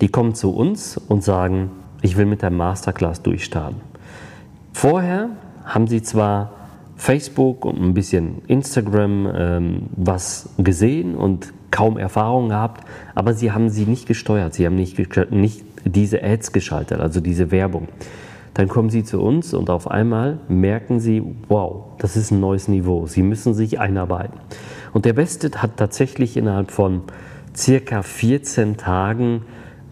die 0.00 0.08
kommen 0.08 0.34
zu 0.34 0.54
uns 0.54 0.96
und 0.96 1.22
sagen, 1.22 1.70
ich 2.02 2.16
will 2.16 2.26
mit 2.26 2.42
der 2.42 2.50
Masterclass 2.50 3.22
durchstarten. 3.22 3.80
Vorher 4.72 5.30
haben 5.64 5.86
sie 5.86 6.02
zwar 6.02 6.52
Facebook 6.96 7.64
und 7.64 7.80
ein 7.80 7.94
bisschen 7.94 8.42
Instagram 8.46 9.30
ähm, 9.34 9.82
was 9.96 10.50
gesehen 10.58 11.14
und 11.14 11.52
kaum 11.70 11.98
Erfahrung 11.98 12.48
gehabt, 12.48 12.86
aber 13.14 13.34
sie 13.34 13.52
haben 13.52 13.68
sie 13.68 13.84
nicht 13.86 14.06
gesteuert, 14.06 14.54
sie 14.54 14.66
haben 14.66 14.76
nicht, 14.76 14.98
nicht 15.30 15.64
diese 15.84 16.22
Ads 16.22 16.52
geschaltet, 16.52 17.00
also 17.00 17.20
diese 17.20 17.50
Werbung. 17.50 17.88
Dann 18.56 18.68
kommen 18.68 18.88
sie 18.88 19.04
zu 19.04 19.20
uns 19.20 19.52
und 19.52 19.68
auf 19.68 19.90
einmal 19.90 20.38
merken 20.48 20.98
sie, 20.98 21.22
wow, 21.48 21.88
das 21.98 22.16
ist 22.16 22.30
ein 22.30 22.40
neues 22.40 22.68
Niveau. 22.68 23.06
Sie 23.06 23.22
müssen 23.22 23.52
sich 23.52 23.80
einarbeiten. 23.80 24.40
Und 24.94 25.04
der 25.04 25.12
Beste 25.12 25.50
hat 25.60 25.76
tatsächlich 25.76 26.38
innerhalb 26.38 26.70
von 26.70 27.02
circa 27.54 28.00
14 28.00 28.78
Tagen 28.78 29.42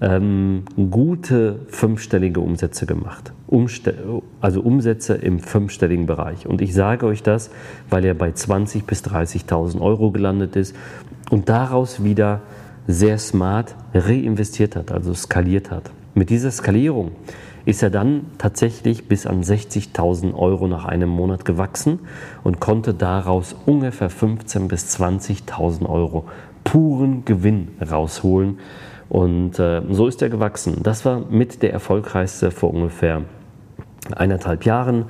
ähm, 0.00 0.64
gute 0.90 1.66
fünfstellige 1.68 2.40
Umsätze 2.40 2.86
gemacht. 2.86 3.34
Umste 3.48 4.22
also 4.40 4.62
Umsätze 4.62 5.12
im 5.12 5.40
fünfstelligen 5.40 6.06
Bereich. 6.06 6.46
Und 6.46 6.62
ich 6.62 6.72
sage 6.72 7.04
euch 7.04 7.22
das, 7.22 7.50
weil 7.90 8.02
er 8.06 8.14
bei 8.14 8.30
20.000 8.30 8.86
bis 8.86 9.04
30.000 9.04 9.78
Euro 9.82 10.10
gelandet 10.10 10.56
ist 10.56 10.74
und 11.28 11.50
daraus 11.50 12.02
wieder 12.02 12.40
sehr 12.86 13.18
smart 13.18 13.74
reinvestiert 13.92 14.74
hat, 14.74 14.90
also 14.90 15.12
skaliert 15.12 15.70
hat. 15.70 15.90
Mit 16.14 16.30
dieser 16.30 16.50
Skalierung 16.50 17.12
ist 17.66 17.82
er 17.82 17.90
dann 17.90 18.26
tatsächlich 18.38 19.08
bis 19.08 19.26
an 19.26 19.42
60.000 19.42 20.34
Euro 20.34 20.66
nach 20.68 20.84
einem 20.84 21.08
Monat 21.08 21.44
gewachsen 21.44 22.00
und 22.42 22.60
konnte 22.60 22.94
daraus 22.94 23.56
ungefähr 23.66 24.10
15.000 24.10 24.68
bis 24.68 25.00
20.000 25.00 25.88
Euro 25.88 26.26
puren 26.64 27.24
Gewinn 27.24 27.68
rausholen. 27.80 28.58
Und 29.08 29.58
äh, 29.58 29.82
so 29.90 30.06
ist 30.06 30.22
er 30.22 30.28
gewachsen. 30.28 30.82
Das 30.82 31.04
war 31.04 31.20
mit 31.20 31.62
der 31.62 31.72
erfolgreichste 31.72 32.50
vor 32.50 32.72
ungefähr 32.72 33.22
eineinhalb 34.14 34.64
Jahren. 34.64 35.06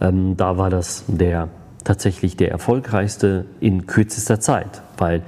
Ähm, 0.00 0.36
da 0.36 0.56
war 0.56 0.70
das 0.70 1.04
der 1.08 1.48
tatsächlich 1.84 2.36
der 2.36 2.50
erfolgreichste 2.50 3.46
in 3.60 3.86
kürzester 3.86 4.40
Zeit, 4.40 4.82
weil 4.98 5.22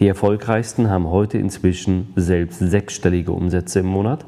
die 0.00 0.08
erfolgreichsten 0.08 0.90
haben 0.90 1.08
heute 1.08 1.38
inzwischen 1.38 2.12
selbst 2.16 2.58
sechsstellige 2.60 3.32
Umsätze 3.32 3.80
im 3.80 3.86
Monat 3.86 4.24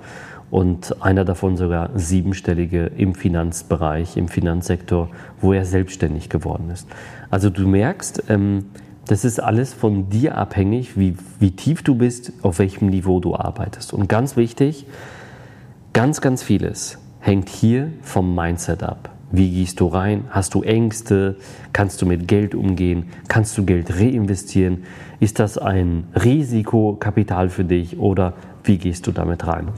und 0.50 1.02
einer 1.02 1.24
davon 1.24 1.56
sogar 1.56 1.90
siebenstellige 1.94 2.86
im 2.86 3.14
Finanzbereich, 3.14 4.16
im 4.16 4.28
Finanzsektor, 4.28 5.08
wo 5.40 5.52
er 5.52 5.64
selbstständig 5.64 6.28
geworden 6.28 6.70
ist. 6.70 6.88
Also 7.30 7.50
du 7.50 7.66
merkst, 7.68 8.24
ähm, 8.28 8.66
das 9.06 9.24
ist 9.24 9.40
alles 9.40 9.72
von 9.72 10.08
dir 10.08 10.36
abhängig, 10.36 10.96
wie, 10.96 11.16
wie 11.38 11.52
tief 11.52 11.82
du 11.82 11.94
bist, 11.94 12.32
auf 12.42 12.58
welchem 12.58 12.88
Niveau 12.88 13.20
du 13.20 13.34
arbeitest. 13.34 13.92
Und 13.92 14.08
ganz 14.08 14.36
wichtig, 14.36 14.86
ganz, 15.92 16.20
ganz 16.20 16.42
vieles 16.42 16.98
hängt 17.20 17.48
hier 17.48 17.88
vom 18.02 18.34
Mindset 18.34 18.82
ab. 18.82 19.10
Wie 19.32 19.50
gehst 19.50 19.78
du 19.78 19.86
rein? 19.86 20.24
Hast 20.30 20.54
du 20.54 20.62
Ängste? 20.62 21.36
Kannst 21.72 22.02
du 22.02 22.06
mit 22.06 22.26
Geld 22.26 22.54
umgehen? 22.54 23.06
Kannst 23.28 23.56
du 23.56 23.64
Geld 23.64 23.98
reinvestieren? 23.98 24.84
Ist 25.20 25.38
das 25.38 25.56
ein 25.56 26.04
Risikokapital 26.16 27.48
für 27.48 27.64
dich 27.64 27.98
oder 27.98 28.34
wie 28.64 28.78
gehst 28.78 29.06
du 29.06 29.12
damit 29.12 29.46
rein? 29.46 29.68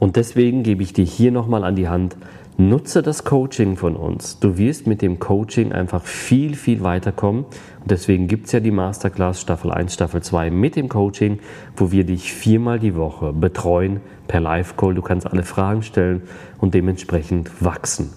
Und 0.00 0.16
deswegen 0.16 0.62
gebe 0.62 0.82
ich 0.82 0.94
dir 0.94 1.04
hier 1.04 1.30
nochmal 1.30 1.62
an 1.62 1.76
die 1.76 1.88
Hand, 1.88 2.16
nutze 2.56 3.02
das 3.02 3.24
Coaching 3.24 3.76
von 3.76 3.96
uns. 3.96 4.38
Du 4.40 4.56
wirst 4.56 4.86
mit 4.86 5.02
dem 5.02 5.18
Coaching 5.18 5.72
einfach 5.72 6.04
viel, 6.04 6.56
viel 6.56 6.80
weiterkommen. 6.82 7.44
Und 7.44 7.90
deswegen 7.90 8.26
gibt 8.26 8.46
es 8.46 8.52
ja 8.52 8.60
die 8.60 8.70
Masterclass 8.70 9.42
Staffel 9.42 9.70
1, 9.70 9.92
Staffel 9.92 10.22
2 10.22 10.50
mit 10.50 10.74
dem 10.74 10.88
Coaching, 10.88 11.38
wo 11.76 11.92
wir 11.92 12.04
dich 12.04 12.32
viermal 12.32 12.78
die 12.78 12.96
Woche 12.96 13.34
betreuen 13.34 14.00
per 14.26 14.40
Live-Call. 14.40 14.94
Du 14.94 15.02
kannst 15.02 15.26
alle 15.26 15.42
Fragen 15.42 15.82
stellen 15.82 16.22
und 16.58 16.72
dementsprechend 16.72 17.62
wachsen. 17.62 18.10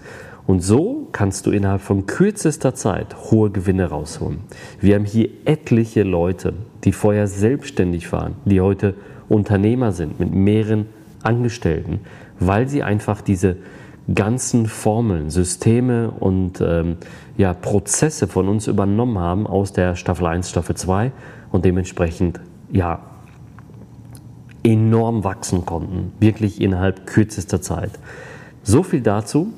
Und 0.47 0.61
so 0.61 1.09
kannst 1.11 1.45
du 1.45 1.51
innerhalb 1.51 1.81
von 1.81 2.05
kürzester 2.05 2.75
Zeit 2.75 3.15
hohe 3.29 3.49
Gewinne 3.49 3.89
rausholen. 3.89 4.39
Wir 4.79 4.95
haben 4.95 5.05
hier 5.05 5.29
etliche 5.43 6.03
Leute, 6.03 6.53
die 6.85 6.93
vorher 6.93 7.27
selbstständig 7.27 8.11
waren, 8.13 8.35
die 8.45 8.61
heute 8.61 8.95
Unternehmer 9.27 9.91
sind 9.91 10.19
mit 10.19 10.33
mehreren 10.33 10.87
Angestellten, 11.23 12.01
weil 12.39 12.67
sie 12.67 12.83
einfach 12.83 13.21
diese 13.21 13.57
ganzen 14.13 14.67
Formeln, 14.67 15.29
Systeme 15.29 16.11
und 16.11 16.61
ähm, 16.61 16.97
ja, 17.37 17.53
Prozesse 17.53 18.27
von 18.27 18.49
uns 18.49 18.67
übernommen 18.67 19.17
haben 19.17 19.47
aus 19.47 19.73
der 19.73 19.95
Staffel 19.95 20.27
1, 20.27 20.49
Staffel 20.49 20.75
2 20.75 21.11
und 21.51 21.65
dementsprechend 21.65 22.39
ja, 22.71 22.99
enorm 24.63 25.23
wachsen 25.23 25.65
konnten, 25.65 26.11
wirklich 26.19 26.61
innerhalb 26.61 27.05
kürzester 27.05 27.61
Zeit. 27.61 27.91
So 28.63 28.83
viel 28.83 29.01
dazu. 29.01 29.53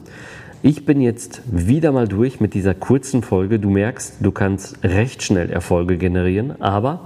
Ich 0.63 0.85
bin 0.85 0.99
jetzt 0.99 1.41
wieder 1.45 1.91
mal 1.91 2.07
durch 2.07 2.39
mit 2.39 2.55
dieser 2.55 2.73
kurzen 2.73 3.21
Folge. 3.21 3.59
Du 3.59 3.69
merkst, 3.69 4.15
du 4.19 4.31
kannst 4.31 4.83
recht 4.83 5.21
schnell 5.21 5.51
Erfolge 5.51 5.97
generieren, 5.97 6.59
aber 6.59 7.01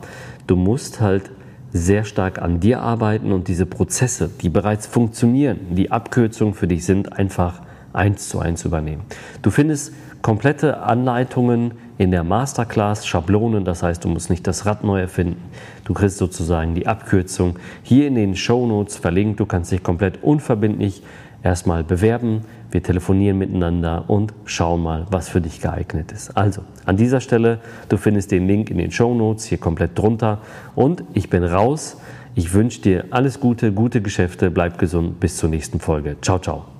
du 0.47 0.55
musst 0.55 1.01
halt 1.01 1.29
sehr 1.71 2.03
stark 2.03 2.41
an 2.41 2.59
dir 2.59 2.81
arbeiten 2.81 3.31
und 3.31 3.47
diese 3.47 3.65
Prozesse, 3.65 4.29
die 4.41 4.49
bereits 4.49 4.87
funktionieren, 4.87 5.59
die 5.71 5.91
Abkürzungen 5.91 6.53
für 6.53 6.67
dich 6.67 6.85
sind, 6.85 7.13
einfach 7.13 7.61
eins 7.93 8.29
zu 8.29 8.39
eins 8.39 8.65
übernehmen. 8.65 9.03
Du 9.41 9.51
findest 9.51 9.93
komplette 10.21 10.81
Anleitungen 10.81 11.71
in 11.97 12.11
der 12.11 12.23
Masterclass, 12.23 13.05
Schablonen, 13.05 13.65
das 13.65 13.83
heißt, 13.83 14.03
du 14.03 14.09
musst 14.09 14.29
nicht 14.29 14.47
das 14.47 14.65
Rad 14.65 14.83
neu 14.83 15.01
erfinden. 15.01 15.41
Du 15.85 15.93
kriegst 15.93 16.17
sozusagen 16.17 16.75
die 16.75 16.87
Abkürzung 16.87 17.57
hier 17.83 18.07
in 18.07 18.15
den 18.15 18.35
Show 18.35 18.65
Notes 18.65 18.97
verlinkt. 18.97 19.39
Du 19.39 19.45
kannst 19.45 19.71
dich 19.71 19.83
komplett 19.83 20.23
unverbindlich 20.23 21.03
erstmal 21.43 21.83
bewerben. 21.83 22.41
Wir 22.71 22.83
telefonieren 22.83 23.37
miteinander 23.37 24.05
und 24.07 24.33
schauen 24.45 24.83
mal, 24.83 25.07
was 25.09 25.29
für 25.29 25.41
dich 25.41 25.61
geeignet 25.61 26.11
ist. 26.11 26.37
Also, 26.37 26.61
an 26.85 26.97
dieser 26.97 27.19
Stelle, 27.19 27.59
du 27.89 27.97
findest 27.97 28.31
den 28.31 28.47
Link 28.47 28.69
in 28.69 28.77
den 28.77 28.91
Show 28.91 29.13
Notes 29.13 29.45
hier 29.45 29.57
komplett 29.57 29.97
drunter. 29.97 30.39
Und 30.75 31.03
ich 31.13 31.29
bin 31.29 31.43
raus. 31.43 31.97
Ich 32.35 32.53
wünsche 32.53 32.81
dir 32.81 33.05
alles 33.09 33.39
Gute, 33.39 33.73
gute 33.73 34.01
Geschäfte, 34.01 34.51
bleib 34.51 34.77
gesund, 34.77 35.19
bis 35.19 35.37
zur 35.37 35.49
nächsten 35.49 35.79
Folge. 35.79 36.15
Ciao, 36.21 36.39
ciao. 36.39 36.78